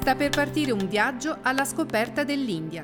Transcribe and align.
sta 0.00 0.14
per 0.14 0.30
partire 0.30 0.70
un 0.70 0.86
viaggio 0.88 1.38
alla 1.42 1.64
scoperta 1.64 2.22
dell'India. 2.22 2.80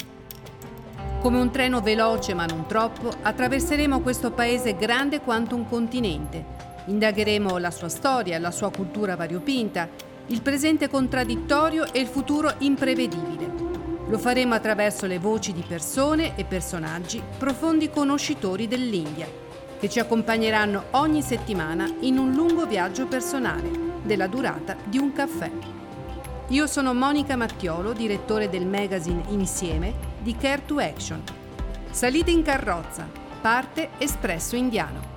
Come 1.21 1.39
un 1.39 1.53
treno 1.53 1.81
veloce 1.81 2.35
ma 2.35 2.45
non 2.45 2.67
troppo, 2.67 3.09
attraverseremo 3.23 4.01
questo 4.01 4.33
paese 4.33 4.77
grande 4.77 5.21
quanto 5.21 5.55
un 5.55 5.69
continente. 5.69 6.45
Indagheremo 6.87 7.57
la 7.59 7.71
sua 7.71 7.89
storia, 7.89 8.41
la 8.41 8.51
sua 8.51 8.73
cultura 8.73 9.15
variopinta, 9.15 9.89
il 10.27 10.43
presente 10.43 10.89
contraddittorio 10.89 11.93
e 11.93 12.01
il 12.01 12.09
futuro 12.09 12.53
imprevedibile. 12.59 13.53
Lo 14.09 14.19
faremo 14.19 14.55
attraverso 14.55 15.07
le 15.07 15.21
voci 15.21 15.53
di 15.53 15.65
persone 15.67 16.37
e 16.37 16.45
personaggi 16.45 17.23
profondi 17.39 17.91
conoscitori 17.91 18.67
dell'India, 18.67 19.29
che 19.79 19.89
ci 19.89 20.01
accompagneranno 20.01 20.87
ogni 20.91 21.23
settimana 21.23 21.89
in 22.01 22.19
un 22.19 22.33
lungo 22.33 22.67
viaggio 22.67 23.07
personale, 23.07 23.71
della 24.03 24.27
durata 24.27 24.77
di 24.85 24.99
un 24.99 25.13
caffè. 25.13 25.84
Io 26.49 26.67
sono 26.67 26.93
Monica 26.93 27.37
Mattiolo, 27.37 27.95
direttore 27.95 28.51
del 28.51 28.67
magazine 28.67 29.23
Insieme 29.29 29.95
di 30.21 30.37
Care 30.37 30.63
to 30.67 30.79
Action. 30.79 31.23
Salite 31.91 32.31
in 32.31 32.43
carrozza, 32.43 33.09
parte 33.41 33.89
Espresso 33.97 34.55
Indiano. 34.55 35.13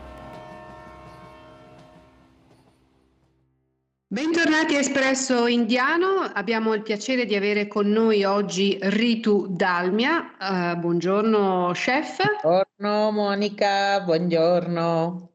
Bentornati 4.08 4.76
a 4.76 4.80
Espresso 4.80 5.48
Indiano, 5.48 6.22
abbiamo 6.34 6.74
il 6.74 6.82
piacere 6.82 7.26
di 7.26 7.36
avere 7.36 7.68
con 7.68 7.90
noi 7.90 8.24
oggi 8.24 8.80
Ritu 8.82 9.48
Dalmia. 9.50 10.32
Uh, 10.40 10.80
buongiorno 10.80 11.72
chef. 11.74 12.22
Buongiorno 12.42 13.12
Monica, 13.12 14.00
buongiorno. 14.00 15.30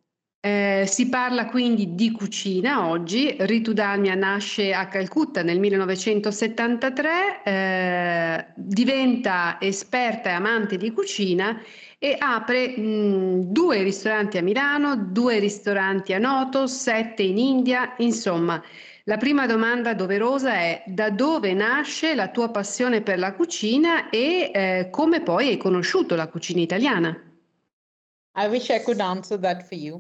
Eh, 0.45 0.85
si 0.89 1.09
parla 1.09 1.47
quindi 1.47 1.95
di 1.95 2.11
cucina 2.11 2.89
oggi. 2.89 3.37
Ritu 3.39 3.73
Dalmia 3.73 4.17
nasce 4.17 4.73
a 4.73 4.89
Calcutta 4.89 5.43
nel 5.45 5.61
1973, 5.61 7.43
eh, 7.45 8.47
diventa 8.57 9.59
esperta 9.61 10.31
e 10.31 10.33
amante 10.33 10.77
di 10.79 10.91
cucina 10.91 11.63
e 11.97 12.17
apre 12.19 12.77
mh, 12.77 13.53
due 13.53 13.83
ristoranti 13.85 14.37
a 14.39 14.43
Milano, 14.43 14.97
due 14.97 15.39
ristoranti 15.39 16.13
a 16.13 16.19
Noto, 16.19 16.67
sette 16.67 17.23
in 17.23 17.39
India, 17.39 17.95
insomma. 17.99 18.61
La 19.05 19.19
prima 19.19 19.47
domanda 19.47 19.95
doverosa 19.95 20.55
è 20.55 20.83
da 20.87 21.11
dove 21.11 21.55
nasce 21.55 22.17
la 22.17 22.31
tua 22.31 22.51
passione 22.51 23.01
per 23.03 23.19
la 23.21 23.33
cucina 23.35 24.11
e 24.11 24.51
eh, 24.53 24.89
come 24.91 25.23
poi 25.23 25.49
hai 25.51 25.57
conosciuto 25.57 26.17
la 26.17 26.27
cucina 26.27 26.61
italiana? 26.61 27.32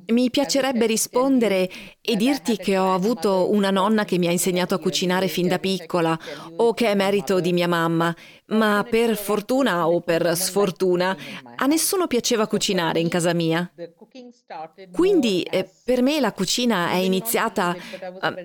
Mi 0.07 0.31
piacerebbe 0.31 0.87
rispondere 0.87 1.69
e 2.01 2.17
dirti 2.17 2.57
che 2.57 2.79
ho 2.79 2.95
avuto 2.95 3.53
una 3.53 3.71
nonna 3.71 4.07
che 4.07 4.17
mi 4.17 4.27
ha 4.27 4.31
insegnato 4.31 4.75
a 4.75 4.79
cucinare 4.79 5.29
fin 5.29 5.49
da 5.49 5.59
piccola 5.59 6.19
o 6.57 6.73
che 6.73 6.87
è 6.87 6.95
merito 6.95 7.41
di 7.41 7.53
mia 7.53 7.69
mamma, 7.69 8.15
ma 8.47 8.87
per 8.89 9.19
fortuna 9.19 9.87
o 9.87 10.01
per 10.01 10.35
sfortuna 10.35 11.15
a 11.57 11.67
nessuno 11.67 12.07
piaceva 12.07 12.47
cucinare 12.47 13.01
in 13.01 13.11
casa 13.11 13.35
mia. 13.35 13.71
Quindi 14.91 15.43
eh, 15.43 15.69
per 15.85 16.01
me 16.01 16.19
la 16.19 16.33
cucina 16.33 16.91
è 16.91 16.97
iniziata, 16.97 17.77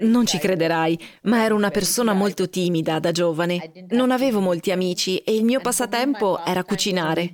non 0.01 0.25
ci 0.25 0.37
crederai, 0.37 0.99
ma 1.23 1.45
ero 1.45 1.55
una 1.55 1.71
persona 1.71 2.11
molto 2.11 2.49
timida 2.49 2.99
da 2.99 3.13
giovane. 3.13 3.71
Non 3.91 4.11
avevo 4.11 4.41
molti 4.41 4.71
amici 4.71 5.19
e 5.19 5.33
il 5.33 5.45
mio 5.45 5.61
passatempo 5.61 6.43
era 6.43 6.65
cucinare. 6.65 7.31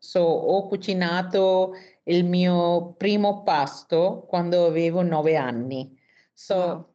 So, 0.00 0.20
ho 0.20 0.66
cucinato 0.66 1.74
il 2.04 2.24
mio 2.24 2.94
primo 2.94 3.42
pasto 3.42 4.24
quando 4.26 4.66
avevo 4.66 5.02
nove 5.02 5.36
anni. 5.36 5.94
So, 6.32 6.90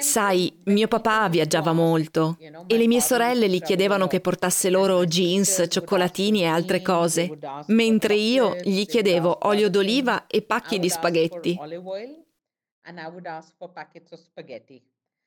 Sai, 0.00 0.60
mio 0.64 0.88
papà 0.88 1.26
viaggiava 1.30 1.72
molto 1.72 2.36
e 2.66 2.76
le 2.76 2.86
mie 2.86 3.00
sorelle 3.00 3.48
gli 3.48 3.62
chiedevano 3.62 4.06
che 4.06 4.20
portasse 4.20 4.68
loro 4.68 5.06
jeans, 5.06 5.64
cioccolatini 5.68 6.42
e 6.42 6.46
altre 6.46 6.82
cose, 6.82 7.38
mentre 7.68 8.14
io 8.14 8.56
gli 8.62 8.84
chiedevo 8.84 9.38
olio 9.46 9.70
d'oliva 9.70 10.26
e 10.26 10.42
pacchi 10.42 10.78
di 10.78 10.90
spaghetti. 10.90 11.58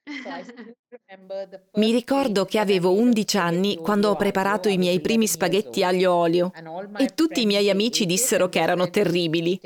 Mi 1.75 1.91
ricordo 1.91 2.45
che 2.45 2.59
avevo 2.59 2.93
11 2.93 3.37
anni 3.37 3.75
quando 3.77 4.09
ho 4.09 4.15
preparato 4.15 4.69
i 4.69 4.77
miei 4.77 5.01
primi 5.01 5.27
spaghetti 5.27 5.83
aglio 5.83 6.13
olio 6.13 6.51
e 6.97 7.13
tutti 7.13 7.41
i 7.41 7.45
miei 7.45 7.69
amici 7.69 8.05
dissero 8.05 8.47
che 8.49 8.59
erano 8.59 8.89
terribili. 8.89 9.59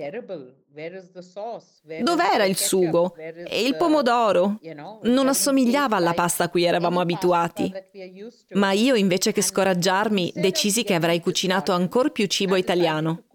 Dov'era 2.02 2.46
il 2.46 2.56
sugo? 2.56 3.14
E 3.16 3.66
il 3.66 3.76
pomodoro? 3.76 4.60
Non 5.04 5.28
assomigliava 5.28 5.98
alla 5.98 6.14
pasta 6.14 6.46
a 6.46 6.50
cui 6.50 6.64
eravamo 6.64 7.02
abituati. 7.02 7.72
Ma 8.54 8.72
io, 8.72 8.96
invece 8.96 9.32
che 9.34 9.42
scoraggiarmi, 9.42 10.32
decisi 10.36 10.84
che 10.84 10.94
avrei 10.94 11.20
cucinato 11.20 11.72
ancora 11.74 12.10
più 12.10 12.26
cibo 12.28 12.56
italiano. 12.56 13.26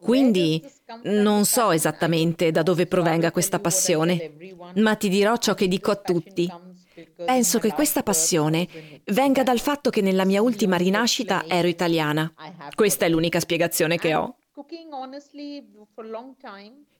Quindi 0.00 0.64
non 1.04 1.44
so 1.44 1.72
esattamente 1.72 2.50
da 2.50 2.62
dove 2.62 2.86
provenga 2.86 3.32
questa 3.32 3.58
passione, 3.58 4.32
ma 4.76 4.94
ti 4.94 5.08
dirò 5.08 5.36
ciò 5.36 5.54
che 5.54 5.68
dico 5.68 5.90
a 5.90 5.96
tutti. 5.96 6.50
Penso 7.24 7.58
che 7.58 7.72
questa 7.72 8.02
passione 8.02 8.66
venga 9.06 9.42
dal 9.42 9.60
fatto 9.60 9.90
che 9.90 10.00
nella 10.00 10.24
mia 10.24 10.42
ultima 10.42 10.76
rinascita 10.76 11.44
ero 11.46 11.68
italiana. 11.68 12.32
Questa 12.74 13.04
è 13.06 13.08
l'unica 13.08 13.40
spiegazione 13.40 13.98
che 13.98 14.14
ho. 14.14 14.36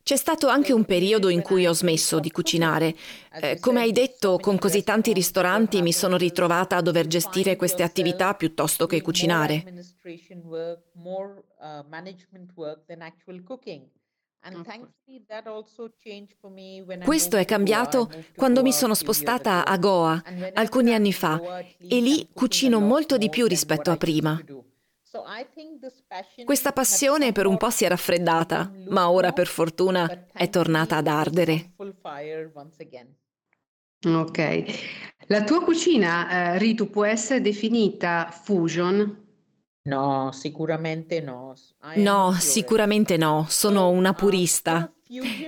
C'è 0.03 0.17
stato 0.17 0.49
anche 0.49 0.73
un 0.73 0.85
periodo 0.85 1.29
in 1.29 1.43
cui 1.43 1.67
ho 1.67 1.73
smesso 1.73 2.19
di 2.19 2.31
cucinare. 2.31 2.95
Eh, 3.41 3.59
come 3.61 3.81
hai 3.81 3.93
detto, 3.93 4.39
con 4.39 4.59
così 4.59 4.83
tanti 4.83 5.13
ristoranti 5.13 5.83
mi 5.83 5.93
sono 5.93 6.17
ritrovata 6.17 6.77
a 6.77 6.83
dover 6.83 7.07
gestire 7.07 7.57
queste 7.57 7.83
attività 7.83 8.35
piuttosto 8.35 8.87
che 8.87 9.03
cucinare. 9.03 9.65
Questo 17.05 17.37
è 17.37 17.45
cambiato 17.45 18.11
quando 18.37 18.63
mi 18.63 18.73
sono 18.73 18.95
spostata 18.95 19.67
a 19.67 19.77
Goa 19.77 20.23
alcuni 20.55 20.95
anni 20.95 21.13
fa 21.13 21.59
e 21.59 22.01
lì 22.01 22.29
cucino 22.33 22.79
molto 22.81 23.19
di 23.19 23.29
più 23.29 23.47
rispetto 23.47 23.91
a 23.91 23.97
prima. 23.97 24.41
Questa 26.45 26.73
passione 26.73 27.33
per 27.33 27.47
un 27.47 27.57
po' 27.57 27.71
si 27.71 27.85
è 27.85 27.89
raffreddata, 27.89 28.71
ma 28.89 29.11
ora 29.11 29.33
per 29.33 29.47
fortuna 29.47 30.27
è 30.33 30.49
tornata 30.51 30.97
ad 30.97 31.07
ardere. 31.07 31.73
Ok. 34.07 34.65
La 35.27 35.45
tua 35.45 35.63
cucina, 35.63 36.55
eh, 36.55 36.59
Ritu, 36.59 36.89
può 36.91 37.05
essere 37.05 37.41
definita 37.41 38.31
fusion? 38.31 39.27
No, 39.83 40.31
sicuramente 40.33 41.21
no. 41.21 41.55
No, 41.97 42.33
sicuramente 42.39 43.17
no. 43.17 43.47
Sono 43.49 43.89
una 43.89 44.13
purista. 44.13 44.93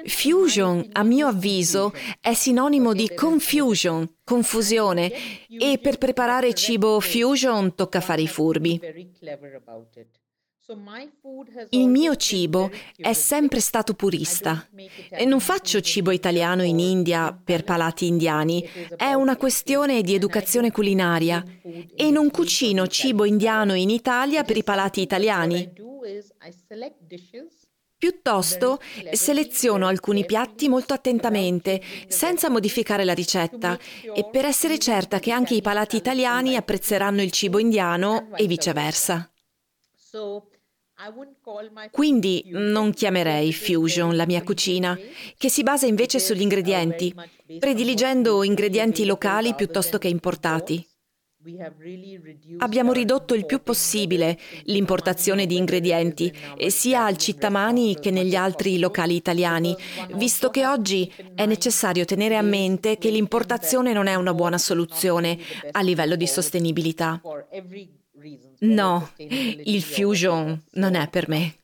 Fusion, 0.07 0.89
a 0.93 1.03
mio 1.03 1.27
avviso, 1.27 1.93
è 2.21 2.33
sinonimo 2.33 2.93
di 2.95 3.13
confusion, 3.15 4.09
confusione, 4.25 5.13
e 5.49 5.79
per 5.79 5.99
preparare 5.99 6.55
cibo 6.55 7.01
fusion 7.01 7.75
tocca 7.75 8.01
fare 8.01 8.23
i 8.23 8.29
furbi. 8.29 8.81
Il 11.71 11.89
mio 11.89 12.15
cibo 12.15 12.71
è 12.97 13.13
sempre 13.13 13.59
stato 13.59 13.95
purista. 13.95 14.69
e 15.11 15.25
non 15.25 15.41
faccio 15.41 15.81
cibo 15.81 16.13
italiano 16.13 16.63
in 16.63 16.79
India 16.79 17.33
per 17.33 17.65
palati 17.65 18.07
indiani, 18.07 18.69
è 18.97 19.13
una 19.13 19.37
questione 19.37 20.01
di 20.03 20.15
educazione 20.15 20.71
culinaria. 20.71 21.45
e 21.97 22.11
non 22.11 22.31
cucino 22.31 22.87
cibo 22.87 23.25
indiano 23.25 23.75
in 23.75 23.91
Italia 23.91 24.45
per 24.45 24.57
i 24.57 24.63
palati 24.63 25.01
italiani. 25.01 25.73
Piuttosto 28.01 28.81
seleziono 29.13 29.87
alcuni 29.87 30.25
piatti 30.25 30.71
molto 30.71 30.95
attentamente, 30.95 31.83
senza 32.09 32.49
modificare 32.49 33.05
la 33.05 33.13
ricetta, 33.13 33.79
e 34.15 34.25
per 34.25 34.47
essere 34.47 34.79
certa 34.79 35.19
che 35.19 35.31
anche 35.31 35.53
i 35.53 35.61
palati 35.61 35.97
italiani 35.97 36.57
apprezzeranno 36.57 37.21
il 37.21 37.31
cibo 37.31 37.59
indiano 37.59 38.31
e 38.37 38.47
viceversa. 38.47 39.31
Quindi 41.91 42.45
non 42.47 42.95
chiamerei 42.95 43.53
fusion 43.53 44.17
la 44.17 44.25
mia 44.25 44.43
cucina, 44.43 44.99
che 45.37 45.51
si 45.51 45.63
basa 45.63 45.85
invece 45.85 46.21
sugli 46.21 46.41
ingredienti, 46.41 47.15
prediligendo 47.59 48.43
ingredienti 48.43 49.05
locali 49.05 49.55
piuttosto 49.55 49.99
che 49.99 50.09
importati. 50.09 50.90
Abbiamo 52.59 52.93
ridotto 52.93 53.35
il 53.35 53.47
più 53.47 53.63
possibile 53.63 54.39
l'importazione 54.65 55.47
di 55.47 55.57
ingredienti, 55.57 56.31
sia 56.69 57.07
al 57.07 57.17
Cittamani 57.17 57.99
che 57.99 58.11
negli 58.11 58.35
altri 58.35 58.79
locali 58.79 59.15
italiani, 59.15 59.75
visto 60.15 60.51
che 60.51 60.67
oggi 60.67 61.11
è 61.35 61.47
necessario 61.47 62.05
tenere 62.05 62.37
a 62.37 62.43
mente 62.43 62.99
che 62.99 63.11
l'importazione 63.11 63.95
non 63.95 64.07
è 64.07 64.17
una 64.17 64.35
buona 64.35 64.59
soluzione 64.59 65.39
a 65.71 65.81
livello 65.81 66.15
di 66.15 66.27
sostenibilità. 66.27 67.23
No, 68.59 69.11
il 69.17 69.83
fusion 69.83 70.63
non 70.73 70.95
è 70.95 71.09
per 71.09 71.29
me. 71.29 71.55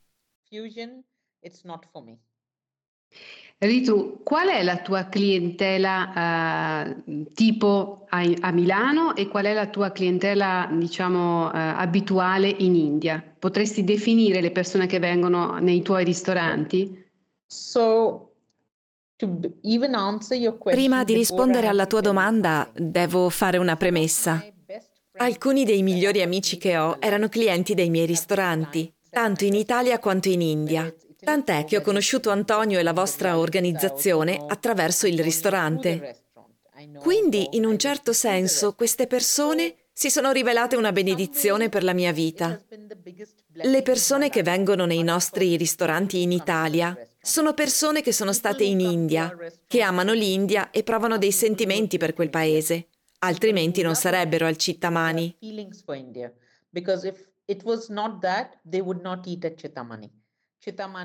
Ritu, 3.59 4.21
qual 4.23 4.49
è 4.49 4.63
la 4.63 4.77
tua 4.77 5.09
clientela 5.09 6.85
eh, 6.85 7.27
tipo 7.33 8.05
a, 8.11 8.21
a, 8.41 8.53
Milano 8.53 9.17
e 9.17 9.29
qual 9.29 9.47
è 9.47 9.55
la 9.55 9.69
tua 9.69 9.93
clientela, 9.93 10.69
diciamo, 10.73 11.51
eh, 11.51 11.59
abituale 11.59 12.49
in 12.49 12.75
India? 12.75 13.23
Potresti 13.39 13.83
definire 13.83 14.43
le 14.43 14.51
persone 14.51 14.87
che 14.87 14.99
vengono 14.99 15.57
nei 15.59 15.81
tuoi 15.81 16.05
ristoranti? 16.05 17.03
So, 17.47 18.33
Prima 20.63 21.05
di 21.05 21.15
rispondere 21.15 21.67
alla 21.67 21.87
tua 21.87 22.03
domanda, 22.03 22.71
devo 22.75 23.31
fare 23.31 23.57
una 23.57 23.77
premessa. 23.77 24.45
Alcuni 25.19 25.65
dei 25.65 25.83
migliori 25.83 26.21
amici 26.21 26.59
che 26.59 26.77
ho 26.77 26.99
erano 27.01 27.31
clienti 27.31 27.73
dei 27.73 27.89
miei 27.89 28.05
ristoranti, 28.05 28.93
tanto 29.09 29.47
in 29.47 29.55
Italia 29.55 29.99
quanto 29.99 30.29
in 30.29 30.43
India. 30.43 30.93
Tant'è 31.27 31.65
che 31.65 31.79
ho 31.79 31.81
conosciuto 31.81 32.31
Antonio 32.31 32.79
e 32.79 32.85
la 32.85 32.93
vostra 32.93 33.37
organizzazione 33.37 34.45
attraverso 34.47 35.09
il 35.09 35.19
ristorante. 35.19 36.23
Quindi, 37.01 37.49
in 37.57 37.65
un 37.65 37.77
certo 37.79 38.13
senso, 38.13 38.77
queste 38.77 39.09
persone 39.09 39.75
si 39.93 40.09
sono 40.09 40.31
rivelate 40.31 40.77
una 40.77 40.93
benedizione 40.93 41.69
per 41.69 41.83
la 41.83 41.95
mia 41.95 42.13
vita. 42.13 42.63
Le 43.55 43.83
persone 43.83 44.31
che 44.31 44.45
vengono 44.45 44.87
nei 44.87 45.03
nostri 45.03 45.57
ristoranti 45.57 46.23
in 46.23 46.31
Italia 46.31 46.97
sono 47.21 47.55
persone 47.55 48.03
che 48.03 48.13
sono 48.13 48.33
state 48.33 48.63
in 48.63 48.79
India, 48.79 49.37
che 49.67 49.81
amano 49.81 50.13
l'India 50.13 50.71
e 50.71 50.85
provano 50.85 51.19
dei 51.19 51.33
sentimenti 51.33 51.99
per 51.99 52.15
quel 52.15 52.31
paese, 52.31 52.87
altrimenti 53.19 53.83
non 53.83 53.97
sarebbero 53.97 54.47
al 54.47 54.57
Cittamani. 54.57 55.37
Because 56.71 57.09
if 57.09 57.27
it 57.47 57.65
was 57.65 57.89
not 57.89 58.21
that, 58.21 58.61
they 58.63 58.81
would 58.81 59.01
not 59.03 59.27
Cittamani. 59.57 60.09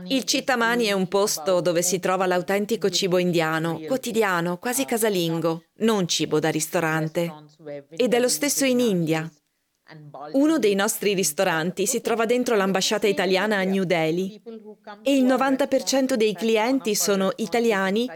Il 0.07 0.23
Citamani 0.23 0.85
è 0.85 0.91
un 0.91 1.07
posto 1.07 1.61
dove 1.61 1.83
si 1.83 1.99
trova 1.99 2.25
l'autentico 2.25 2.89
cibo 2.89 3.19
indiano, 3.19 3.79
quotidiano, 3.85 4.57
quasi 4.57 4.85
casalingo, 4.85 5.65
non 5.79 6.07
cibo 6.07 6.39
da 6.39 6.49
ristorante. 6.49 7.31
Ed 7.89 8.13
è 8.13 8.19
lo 8.19 8.29
stesso 8.29 8.65
in 8.65 8.79
India. 8.79 9.31
Uno 10.31 10.57
dei 10.57 10.73
nostri 10.73 11.13
ristoranti 11.13 11.85
si 11.85 11.99
trova 11.99 12.25
dentro 12.25 12.55
l'ambasciata 12.55 13.07
italiana 13.07 13.57
a 13.57 13.63
New 13.63 13.83
Delhi 13.83 14.41
e 15.03 15.15
il 15.15 15.25
90% 15.25 16.13
dei 16.13 16.33
clienti 16.33 16.95
sono 16.95 17.31
italiani 17.35 18.07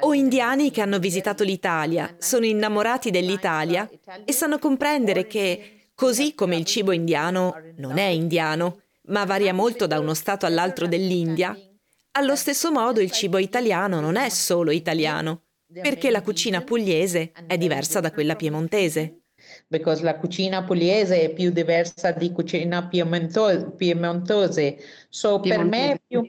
o 0.00 0.14
indiani 0.14 0.70
che 0.70 0.80
hanno 0.80 0.98
visitato 0.98 1.42
l'Italia, 1.42 2.14
sono 2.18 2.46
innamorati 2.46 3.10
dell'Italia 3.10 3.90
e 4.24 4.32
sanno 4.32 4.58
comprendere 4.58 5.26
che, 5.26 5.88
così 5.94 6.34
come 6.34 6.56
il 6.56 6.64
cibo 6.64 6.92
indiano 6.92 7.54
non 7.78 7.98
è 7.98 8.06
indiano, 8.06 8.83
ma 9.06 9.24
varia 9.24 9.52
molto 9.52 9.86
da 9.86 9.98
uno 9.98 10.14
stato 10.14 10.46
all'altro 10.46 10.86
dell'India, 10.86 11.56
allo 12.12 12.36
stesso 12.36 12.70
modo 12.70 13.00
il 13.00 13.10
cibo 13.10 13.38
italiano 13.38 14.00
non 14.00 14.16
è 14.16 14.28
solo 14.28 14.70
italiano, 14.70 15.42
perché 15.72 16.10
la 16.10 16.22
cucina 16.22 16.62
pugliese 16.62 17.32
è 17.46 17.58
diversa 17.58 18.00
da 18.00 18.12
quella 18.12 18.36
piemontese. 18.36 19.22
Perché 19.66 20.00
la 20.02 20.16
cucina 20.16 20.62
pugliese 20.62 21.22
è 21.22 21.32
più 21.32 21.50
diversa 21.50 22.12
di 22.12 22.30
cucina 22.30 22.86
piemonto- 22.86 23.72
piemontese. 23.76 24.78
So, 25.08 25.40
per, 25.40 25.64
me 25.64 26.00
più, 26.06 26.26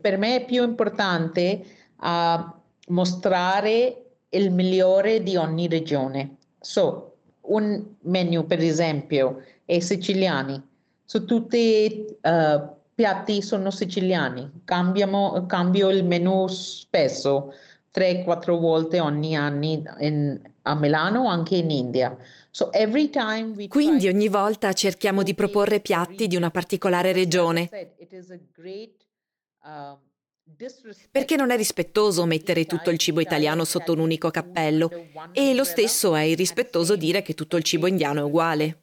per, 0.00 0.18
me 0.18 0.36
è 0.36 0.44
più 0.44 0.64
importante 0.64 1.62
uh, 2.00 2.52
mostrare 2.88 4.04
il 4.30 4.50
migliore 4.50 5.22
di 5.22 5.36
ogni 5.36 5.68
regione. 5.68 6.38
So, 6.58 7.18
un 7.42 7.84
menu, 8.02 8.46
per 8.46 8.60
esempio, 8.60 9.44
è 9.64 9.78
siciliani 9.78 10.69
su 11.10 11.24
tutti 11.24 11.56
i 11.56 12.06
uh, 12.22 12.68
piatti 12.94 13.42
sono 13.42 13.72
siciliani. 13.72 14.62
Cambiamo, 14.64 15.44
cambio 15.46 15.88
il 15.88 16.04
menù 16.04 16.46
spesso, 16.46 17.52
3-4 17.92 18.56
volte 18.56 19.00
ogni 19.00 19.36
anno 19.36 19.88
a 20.62 20.74
Milano, 20.76 21.26
anche 21.26 21.56
in 21.56 21.72
India. 21.72 22.16
So 22.52 22.70
Quindi 23.66 24.06
ogni 24.06 24.28
volta 24.28 24.72
cerchiamo 24.72 25.24
di 25.24 25.34
proporre 25.34 25.80
piatti 25.80 26.28
di 26.28 26.36
una 26.36 26.52
particolare 26.52 27.10
regione. 27.10 27.68
Perché 31.10 31.36
non 31.36 31.50
è 31.50 31.56
rispettoso 31.56 32.24
mettere 32.26 32.66
tutto 32.66 32.90
il 32.90 32.98
cibo 32.98 33.20
italiano 33.20 33.64
sotto 33.64 33.92
un 33.92 34.00
unico 34.00 34.30
cappello 34.30 34.90
e 35.32 35.54
lo 35.54 35.64
stesso 35.64 36.14
è 36.14 36.22
irrispettoso 36.22 36.96
dire 36.96 37.22
che 37.22 37.34
tutto 37.34 37.56
il 37.56 37.62
cibo 37.62 37.86
indiano 37.86 38.20
è 38.20 38.22
uguale. 38.22 38.80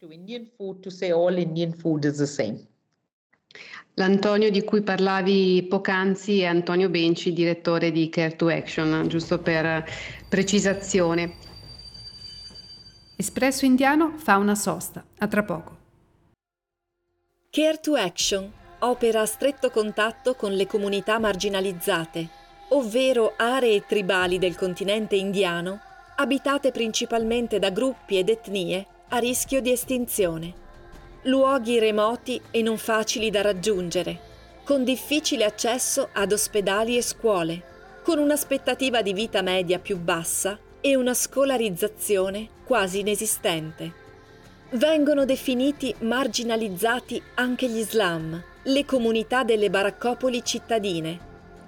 L'Antonio 3.94 4.52
di 4.52 4.64
cui 4.64 4.82
parlavi 4.82 5.66
poc'anzi 5.68 6.42
è 6.42 6.46
Antonio 6.46 6.90
Benci, 6.90 7.34
direttore 7.34 7.92
di 7.92 8.10
Care 8.10 8.36
to 8.36 8.48
Action, 8.48 9.08
giusto 9.08 9.40
per 9.40 9.84
precisazione. 10.30 11.36
Espresso 13.16 13.66
Indiano 13.66 14.14
fa 14.18 14.38
una 14.38 14.54
sosta. 14.54 15.04
A 15.18 15.28
tra 15.28 15.44
poco. 15.44 15.78
Care 17.50 17.80
to 17.80 17.96
Action 17.96 18.52
opera 18.80 19.22
a 19.22 19.26
stretto 19.26 19.70
contatto 19.70 20.36
con 20.36 20.52
le 20.52 20.68
comunità 20.68 21.20
marginalizzate, 21.20 22.28
ovvero 22.70 23.34
aree 23.36 23.86
tribali 23.86 24.38
del 24.38 24.56
continente 24.56 25.16
indiano, 25.16 25.80
abitate 26.16 26.72
principalmente 26.72 27.60
da 27.60 27.70
gruppi 27.70 28.18
ed 28.18 28.30
etnie 28.30 28.86
a 29.10 29.18
rischio 29.18 29.62
di 29.62 29.72
estinzione. 29.72 30.66
Luoghi 31.24 31.80
remoti 31.80 32.42
e 32.52 32.62
non 32.62 32.78
facili 32.78 33.30
da 33.30 33.42
raggiungere, 33.42 34.20
con 34.64 34.84
difficile 34.84 35.46
accesso 35.46 36.10
ad 36.14 36.32
ospedali 36.32 36.98
e 36.98 37.02
scuole, 37.02 37.64
con 38.04 38.20
un'aspettativa 38.20 39.02
di 39.02 39.14
vita 39.14 39.42
media 39.42 39.80
più 39.80 39.98
bassa 39.98 40.58
e 40.80 40.96
una 40.96 41.14
scolarizzazione 41.14 42.48
quasi 42.64 43.00
inesistente. 43.00 44.06
Vengono 44.72 45.24
definiti 45.24 45.96
marginalizzati 46.00 47.22
anche 47.36 47.70
gli 47.70 47.82
slam, 47.84 48.44
le 48.64 48.84
comunità 48.84 49.44
delle 49.44 49.70
baraccopoli 49.70 50.44
cittadine, 50.44 51.18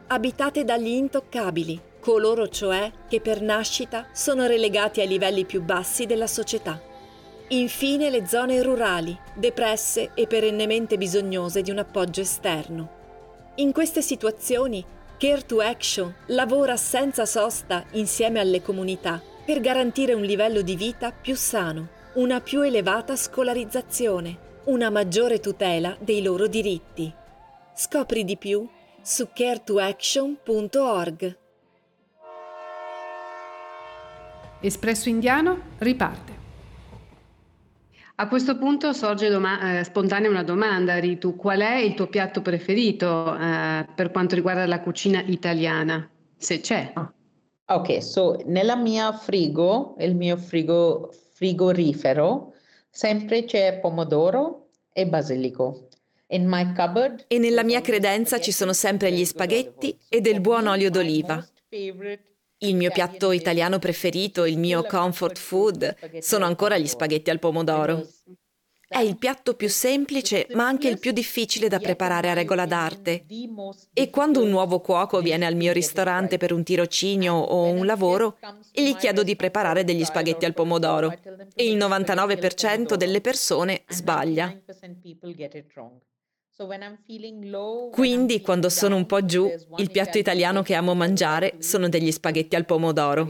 abitate 0.07 0.65
dagli 0.65 0.89
intoccabili, 0.89 1.79
coloro 2.01 2.49
cioè 2.49 2.91
che 3.07 3.21
per 3.21 3.41
nascita 3.41 4.07
sono 4.11 4.47
relegati 4.47 4.99
ai 4.99 5.07
livelli 5.07 5.45
più 5.45 5.61
bassi 5.61 6.05
della 6.05 6.27
società. 6.27 6.77
Infine 7.47 8.09
le 8.09 8.27
zone 8.27 8.61
rurali, 8.61 9.17
depresse 9.33 10.11
e 10.13 10.27
perennemente 10.27 10.97
bisognose 10.97 11.61
di 11.61 11.71
un 11.71 11.77
appoggio 11.77 12.19
esterno. 12.19 12.97
In 13.55 13.71
queste 13.71 14.01
situazioni, 14.01 14.83
Care 15.17 15.45
to 15.45 15.61
Action 15.61 16.13
lavora 16.27 16.75
senza 16.75 17.25
sosta 17.25 17.85
insieme 17.91 18.41
alle 18.41 18.61
comunità 18.61 19.21
per 19.45 19.61
garantire 19.61 20.13
un 20.13 20.23
livello 20.23 20.61
di 20.61 20.75
vita 20.75 21.13
più 21.13 21.35
sano, 21.35 21.97
una 22.13 22.41
più 22.41 22.61
elevata 22.61 23.15
scolarizzazione 23.15 24.47
una 24.65 24.89
maggiore 24.89 25.39
tutela 25.39 25.95
dei 25.99 26.21
loro 26.21 26.47
diritti. 26.47 27.11
Scopri 27.73 28.23
di 28.23 28.37
più 28.37 28.67
su 29.01 29.29
caretoaction.org. 29.33 31.37
Espresso 34.61 35.09
Indiano 35.09 35.61
riparte. 35.79 36.37
A 38.15 38.27
questo 38.27 38.57
punto 38.57 38.93
sorge 38.93 39.29
doma- 39.29 39.79
eh, 39.79 39.83
spontanea 39.85 40.29
una 40.29 40.43
domanda, 40.43 40.99
Ritu. 40.99 41.35
Qual 41.35 41.61
è 41.61 41.77
il 41.77 41.95
tuo 41.95 42.07
piatto 42.07 42.41
preferito 42.41 43.35
eh, 43.35 43.87
per 43.95 44.11
quanto 44.11 44.35
riguarda 44.35 44.67
la 44.67 44.81
cucina 44.81 45.23
italiana? 45.25 46.07
Se 46.35 46.59
c'è. 46.59 46.91
Ok, 47.71 48.01
so 48.01 48.41
nella 48.45 48.75
mia 48.75 49.11
frigo, 49.13 49.95
il 49.99 50.15
mio 50.15 50.37
frigo 50.37 51.11
frigorifero, 51.33 52.53
Sempre 52.91 53.45
c'è 53.45 53.79
pomodoro 53.79 54.69
e 54.91 55.05
basilico. 55.05 55.89
e 56.27 57.37
nella 57.37 57.63
mia 57.63 57.81
credenza 57.81 58.39
ci 58.39 58.51
sono 58.51 58.73
sempre 58.73 59.11
gli 59.11 59.23
spaghetti 59.23 59.97
e 60.09 60.21
del 60.21 60.41
buon 60.41 60.65
olio 60.65 60.89
d'oliva. 60.89 61.47
Il 62.61 62.75
mio 62.75 62.91
piatto 62.91 63.31
italiano 63.31 63.77
preferito, 63.79 64.45
il 64.45 64.57
mio 64.57 64.83
comfort 64.83 65.37
food, 65.37 66.19
sono 66.19 66.45
ancora 66.45 66.77
gli 66.77 66.87
spaghetti 66.87 67.29
al 67.29 67.39
pomodoro. 67.39 68.05
È 68.91 68.97
il 68.97 69.19
piatto 69.19 69.53
più 69.53 69.69
semplice, 69.69 70.47
ma 70.53 70.65
anche 70.65 70.87
il 70.89 70.97
più 70.97 71.11
difficile 71.11 71.67
da 71.67 71.77
preparare 71.77 72.31
a 72.31 72.33
regola 72.33 72.65
d'arte. 72.65 73.23
E 73.93 74.09
quando 74.09 74.41
un 74.41 74.49
nuovo 74.49 74.81
cuoco 74.81 75.21
viene 75.21 75.45
al 75.45 75.55
mio 75.55 75.71
ristorante 75.73 76.37
per 76.37 76.51
un 76.51 76.63
tirocinio 76.63 77.35
o 77.35 77.65
un 77.65 77.85
lavoro, 77.85 78.39
gli 78.73 78.95
chiedo 78.95 79.21
di 79.21 79.35
preparare 79.35 79.83
degli 79.83 80.03
spaghetti 80.03 80.45
al 80.45 80.55
pomodoro. 80.55 81.15
E 81.53 81.69
il 81.69 81.77
99% 81.77 82.95
delle 82.95 83.21
persone 83.21 83.83
sbaglia. 83.87 84.59
Quindi, 87.91 88.41
quando 88.41 88.69
sono 88.69 88.95
un 88.95 89.05
po' 89.05 89.23
giù, 89.23 89.47
il 89.77 89.91
piatto 89.91 90.17
italiano 90.17 90.63
che 90.63 90.73
amo 90.73 90.95
mangiare 90.95 91.57
sono 91.59 91.87
degli 91.89 92.11
spaghetti 92.11 92.55
al 92.55 92.65
pomodoro. 92.65 93.27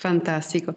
Fantastico. 0.00 0.74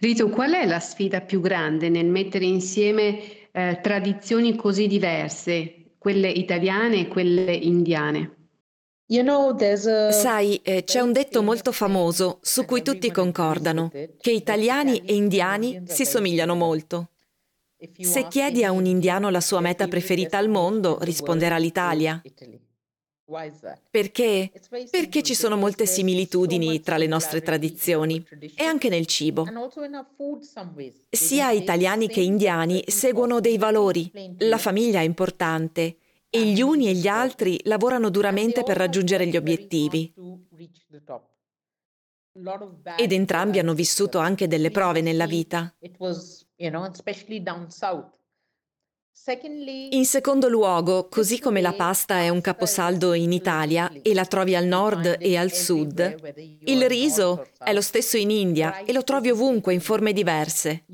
Ritu, 0.00 0.30
qual 0.30 0.50
è 0.50 0.66
la 0.66 0.80
sfida 0.80 1.20
più 1.20 1.40
grande 1.40 1.88
nel 1.88 2.06
mettere 2.06 2.44
insieme 2.44 3.50
eh, 3.52 3.78
tradizioni 3.80 4.56
così 4.56 4.88
diverse, 4.88 5.92
quelle 5.96 6.28
italiane 6.28 6.98
e 6.98 7.06
quelle 7.06 7.54
indiane? 7.54 8.48
Sai, 10.10 10.56
eh, 10.56 10.82
c'è 10.82 10.98
un 10.98 11.12
detto 11.12 11.40
molto 11.40 11.70
famoso 11.70 12.40
su 12.42 12.64
cui 12.64 12.82
tutti 12.82 13.12
concordano, 13.12 13.92
che 13.92 14.32
italiani 14.32 15.02
e 15.04 15.14
indiani 15.14 15.84
si 15.84 16.04
somigliano 16.04 16.56
molto. 16.56 17.10
Se 18.00 18.26
chiedi 18.26 18.64
a 18.64 18.72
un 18.72 18.86
indiano 18.86 19.30
la 19.30 19.40
sua 19.40 19.60
meta 19.60 19.86
preferita 19.86 20.36
al 20.36 20.48
mondo, 20.48 20.98
risponderà 21.02 21.58
l'Italia. 21.58 22.20
Perché? 23.90 24.52
Perché 24.90 25.22
ci 25.22 25.34
sono 25.34 25.56
molte 25.56 25.86
similitudini 25.86 26.80
tra 26.82 26.98
le 26.98 27.06
nostre 27.06 27.40
tradizioni 27.40 28.24
e 28.54 28.64
anche 28.64 28.90
nel 28.90 29.06
cibo. 29.06 29.46
Sia 31.08 31.50
italiani 31.50 32.08
che 32.08 32.20
indiani 32.20 32.84
seguono 32.86 33.40
dei 33.40 33.56
valori. 33.56 34.10
La 34.38 34.58
famiglia 34.58 35.00
è 35.00 35.04
importante 35.04 35.96
e 36.28 36.44
gli 36.46 36.60
uni 36.60 36.88
e 36.88 36.94
gli 36.94 37.06
altri 37.06 37.58
lavorano 37.64 38.10
duramente 38.10 38.62
per 38.62 38.76
raggiungere 38.76 39.26
gli 39.26 39.36
obiettivi. 39.36 40.12
Ed 42.96 43.12
entrambi 43.12 43.58
hanno 43.58 43.74
vissuto 43.74 44.18
anche 44.18 44.48
delle 44.48 44.70
prove 44.70 45.00
nella 45.00 45.26
vita. 45.26 45.72
In 49.90 50.04
secondo 50.04 50.48
luogo, 50.48 51.08
così 51.08 51.38
come 51.38 51.60
la 51.60 51.72
pasta 51.72 52.18
è 52.18 52.28
un 52.28 52.40
caposaldo 52.40 53.14
in 53.14 53.32
Italia 53.32 53.88
e 54.02 54.12
la 54.12 54.26
trovi 54.26 54.56
al 54.56 54.66
nord 54.66 55.16
e 55.20 55.36
al 55.36 55.52
sud, 55.52 56.34
il 56.64 56.88
riso 56.88 57.46
è 57.56 57.72
lo 57.72 57.80
stesso 57.80 58.16
in 58.16 58.30
India 58.30 58.82
e 58.84 58.92
lo 58.92 59.04
trovi 59.04 59.30
ovunque 59.30 59.72
in 59.72 59.80
forme 59.80 60.12
diverse. 60.12 60.84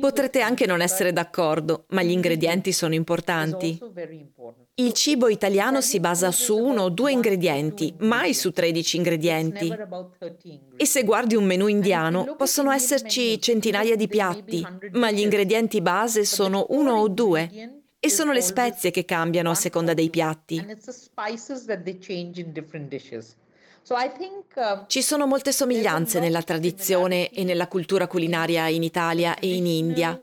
Potrete 0.00 0.40
anche 0.40 0.64
non 0.64 0.80
essere 0.80 1.12
d'accordo, 1.12 1.84
ma 1.88 2.02
gli 2.02 2.10
ingredienti 2.10 2.72
sono 2.72 2.94
importanti. 2.94 3.78
Il 4.76 4.92
cibo 4.94 5.28
italiano 5.28 5.82
si 5.82 6.00
basa 6.00 6.30
su 6.30 6.56
uno 6.56 6.84
o 6.84 6.88
due 6.88 7.12
ingredienti, 7.12 7.94
mai 7.98 8.32
su 8.32 8.50
13 8.50 8.96
ingredienti. 8.96 9.74
E 10.76 10.86
se 10.86 11.04
guardi 11.04 11.34
un 11.34 11.44
menù 11.44 11.66
indiano, 11.66 12.34
possono 12.36 12.70
esserci 12.70 13.38
centinaia 13.42 13.94
di 13.94 14.08
piatti, 14.08 14.66
ma 14.92 15.10
gli 15.10 15.20
ingredienti 15.20 15.82
base 15.82 16.24
sono 16.24 16.66
uno 16.70 16.92
o 16.92 17.08
due. 17.08 17.82
E 18.00 18.08
sono 18.08 18.32
le 18.32 18.40
spezie 18.40 18.90
che 18.90 19.04
cambiano 19.04 19.50
a 19.50 19.54
seconda 19.54 19.92
dei 19.92 20.08
piatti. 20.08 20.64
Um, 23.90 24.84
Ci 24.86 25.02
sono 25.02 25.26
molte 25.26 25.50
somiglianze 25.50 26.20
nella 26.20 26.42
tradizione 26.42 27.30
e 27.30 27.42
nella 27.42 27.68
cultura 27.68 28.06
culinaria 28.06 28.68
in 28.68 28.82
Italia 28.82 29.38
e 29.38 29.54
in 29.54 29.66
India. 29.66 30.20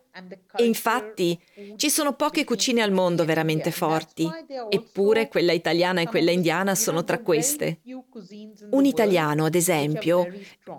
E 0.55 0.63
infatti 0.63 1.37
ci 1.75 1.89
sono 1.89 2.13
poche 2.13 2.43
cucine 2.43 2.81
al 2.81 2.91
mondo 2.91 3.25
veramente 3.25 3.71
forti, 3.71 4.29
eppure 4.69 5.27
quella 5.27 5.51
italiana 5.51 6.01
e 6.01 6.07
quella 6.07 6.31
indiana 6.31 6.75
sono 6.75 7.03
tra 7.03 7.19
queste. 7.19 7.79
Un 8.69 8.85
italiano, 8.85 9.45
ad 9.45 9.55
esempio, 9.55 10.27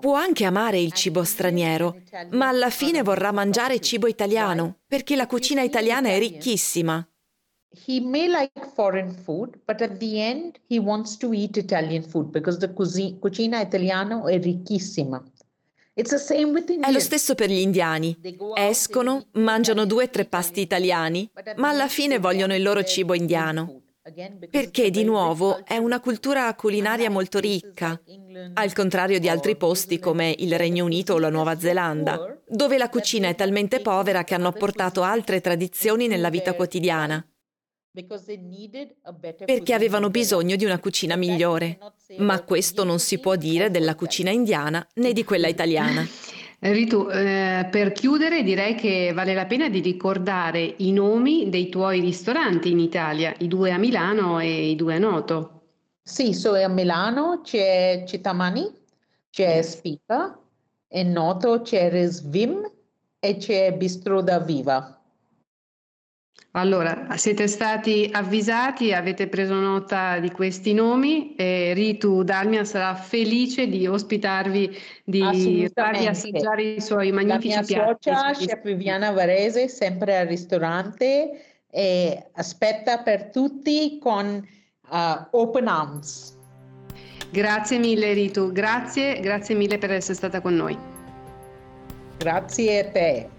può 0.01 0.15
anche 0.15 0.45
amare 0.45 0.81
il 0.81 0.93
cibo 0.93 1.25
straniero, 1.25 2.01
ma 2.31 2.49
alla 2.49 2.71
fine 2.71 3.03
vorrà 3.03 3.33
mangiare 3.33 3.81
cibo 3.81 4.07
italiano, 4.07 4.79
perché 4.87 5.17
la 5.17 5.27
cucina 5.27 5.63
italiana 5.63 6.09
è 6.09 6.19
ricchissima 6.19 7.07
he 7.87 8.01
may 8.01 8.29
like 8.29 8.53
foreign 8.75 9.11
food, 9.11 9.59
but 9.67 9.81
at 9.83 9.99
the 9.99 10.21
end 10.21 10.59
he 10.69 10.79
wants 10.79 11.17
to 11.19 11.33
eat 11.33 11.57
Italian 11.57 12.03
food 12.03 12.33
because 12.33 12.59
the 12.59 12.73
cuisine, 12.73 13.19
cucina 13.19 13.61
italiana 13.61 14.25
è 14.25 14.41
ricchissima. 14.41 15.23
È 15.93 16.03
lo 16.93 17.01
stesso 17.01 17.35
per 17.35 17.49
gli 17.49 17.61
indiani. 17.61 18.19
Escono, 18.55 19.29
mangiano 19.33 19.87
due 19.87 20.05
o 20.05 20.11
tre 20.11 20.27
pasti 20.27 20.61
italiani, 20.61 21.31
ma 21.57 21.71
alla 21.71 21.89
fine 21.89 22.19
vogliono 22.19 22.55
il 22.55 22.63
loro 22.63 22.85
cibo 22.85 23.15
indiano. 23.15 23.81
Perché 24.51 24.91
di 24.91 25.05
nuovo 25.05 25.65
è 25.65 25.79
una 25.79 26.01
cultura 26.01 26.55
culinaria 26.55 27.09
molto 27.09 27.39
ricca, 27.39 27.99
al 28.53 28.75
contrario 28.75 29.19
di 29.19 29.29
altri 29.31 29.57
posti 29.57 29.99
come 29.99 30.35
il 30.39 30.57
Regno 30.59 30.85
Unito 30.85 31.15
o 31.15 31.19
la 31.19 31.31
Nuova 31.31 31.59
Zelanda, 31.59 32.41
dove 32.47 32.77
la 32.77 32.91
cucina 32.91 33.29
è 33.29 33.35
talmente 33.35 33.81
povera 33.81 34.23
che 34.23 34.35
hanno 34.35 34.49
apportato 34.49 35.03
altre 35.03 35.41
tradizioni 35.41 36.09
nella 36.09 36.29
vita 36.29 36.53
quotidiana 36.53 37.27
perché 39.45 39.75
avevano 39.75 40.11
bisogno 40.11 40.57
di 40.57 40.65
una 40.65 40.79
cucina 40.79 41.17
migliore. 41.17 41.79
Ma 42.19 42.43
questo 42.43 42.85
non 42.85 42.99
si 42.99 43.19
può 43.19 43.37
dire 43.37 43.71
della 43.71 43.95
cucina 43.95 44.31
indiana 44.31 44.87
né 44.95 45.13
di 45.13 45.25
quella 45.25 45.49
italiana. 45.49 46.07
Ritu, 46.59 47.09
eh, 47.11 47.69
per 47.71 47.93
chiudere 47.93 48.43
direi 48.43 48.75
che 48.75 49.13
vale 49.15 49.35
la 49.35 49.45
pena 49.45 49.69
di 49.69 49.81
ricordare 49.81 50.75
i 50.79 50.91
nomi 50.91 51.51
dei 51.51 51.69
tuoi 51.69 52.01
ristoranti 52.01 52.71
in 52.71 52.81
Italia, 52.81 53.35
i 53.39 53.47
due 53.47 53.73
a 53.73 53.79
Milano 53.79 54.41
e 54.41 54.71
i 54.71 54.77
due 54.77 54.95
a 54.95 54.99
Noto. 54.99 55.61
Sì, 56.03 56.33
so 56.33 56.55
a 56.55 56.69
Milano 56.69 57.41
c'è 57.43 58.05
Citamani, 58.07 58.73
c'è 59.31 59.61
Spica, 59.63 60.39
e 60.89 61.03
Noto 61.03 61.63
c'è 61.63 61.91
Resvim 61.91 62.71
e 63.19 63.37
c'è 63.37 63.75
Bistro 63.75 64.23
da 64.23 64.39
Viva. 64.41 64.96
Allora, 66.57 67.07
siete 67.17 67.49
stati 67.49 68.09
avvisati, 68.11 68.95
avete 68.95 69.29
preso 69.29 69.53
nota 69.57 70.19
di 70.19 70.31
questi 70.31 70.73
nomi 70.73 71.35
e 71.37 71.75
Ritu 71.75 72.23
Dalmia 72.23 72.65
sarà 72.65 72.95
felice 72.95 73.67
di 73.67 73.87
ospitarvi, 73.87 74.75
di 75.05 75.71
farvi 75.75 76.07
assaggiare 76.07 76.63
i 76.63 76.81
suoi 76.81 77.13
magnifici 77.13 77.55
La 77.55 77.61
mia 77.61 77.97
piatti. 77.99 78.09
Socia, 78.11 78.33
chef 78.33 78.63
Viviana 78.63 79.11
Varese, 79.11 79.69
sempre 79.69 80.17
al 80.17 80.29
ristorante 80.29 81.45
e 81.71 82.27
aspetta 82.33 83.03
per 83.03 83.29
tutti 83.29 83.99
con 84.01 84.43
uh, 84.89 84.97
open 85.33 85.69
arms. 85.69 86.39
Grazie 87.31 87.77
mille 87.77 88.15
Ritu, 88.15 88.51
grazie, 88.51 89.21
grazie 89.21 89.55
mille 89.55 89.77
per 89.77 89.91
essere 89.91 90.15
stata 90.15 90.41
con 90.41 90.55
noi. 90.55 90.75
Grazie 92.17 92.79
a 92.79 92.91
te. 92.91 93.36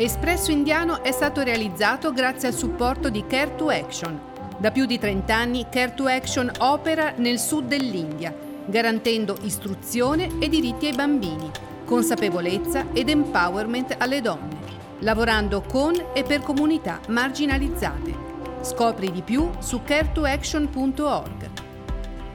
Espresso 0.00 0.50
Indiano 0.50 1.02
è 1.02 1.12
stato 1.12 1.42
realizzato 1.42 2.10
grazie 2.10 2.48
al 2.48 2.54
supporto 2.54 3.10
di 3.10 3.26
Care 3.26 3.54
to 3.56 3.68
Action. 3.68 4.18
Da 4.56 4.70
più 4.70 4.86
di 4.86 4.98
30 4.98 5.34
anni 5.34 5.66
Care 5.68 5.92
to 5.92 6.06
Action 6.06 6.50
opera 6.60 7.12
nel 7.16 7.38
sud 7.38 7.66
dell'India, 7.66 8.34
garantendo 8.64 9.36
istruzione 9.42 10.38
e 10.38 10.48
diritti 10.48 10.86
ai 10.86 10.94
bambini, 10.94 11.50
consapevolezza 11.84 12.86
ed 12.94 13.10
empowerment 13.10 13.96
alle 13.98 14.22
donne, 14.22 14.56
lavorando 15.00 15.60
con 15.60 15.92
e 16.14 16.22
per 16.22 16.40
comunità 16.40 16.98
marginalizzate. 17.08 18.14
Scopri 18.62 19.12
di 19.12 19.20
più 19.20 19.50
su 19.58 19.82
caretoaction.org. 19.84 21.50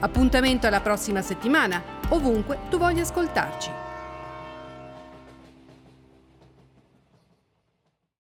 Appuntamento 0.01 0.67
alla 0.67 0.81
prossima 0.81 1.24
settimana, 1.24 1.81
ovunque 2.10 2.60
tu 2.69 2.77
voglia 2.77 3.01
ascoltarci. 3.01 3.72